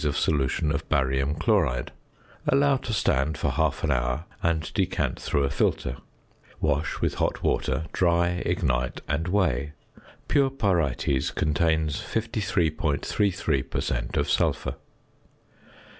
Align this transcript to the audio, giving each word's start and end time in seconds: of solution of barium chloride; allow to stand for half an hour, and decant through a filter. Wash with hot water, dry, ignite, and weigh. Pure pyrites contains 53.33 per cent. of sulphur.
of 0.03 0.17
solution 0.17 0.71
of 0.71 0.89
barium 0.89 1.35
chloride; 1.35 1.91
allow 2.47 2.75
to 2.75 2.91
stand 2.91 3.37
for 3.37 3.51
half 3.51 3.83
an 3.83 3.91
hour, 3.91 4.25
and 4.41 4.73
decant 4.73 5.19
through 5.21 5.43
a 5.43 5.49
filter. 5.51 5.95
Wash 6.59 7.01
with 7.01 7.13
hot 7.13 7.43
water, 7.43 7.85
dry, 7.93 8.29
ignite, 8.43 9.01
and 9.07 9.27
weigh. 9.27 9.73
Pure 10.27 10.49
pyrites 10.49 11.29
contains 11.29 11.97
53.33 12.01 13.69
per 13.69 13.79
cent. 13.79 14.17
of 14.17 14.27
sulphur. 14.27 14.73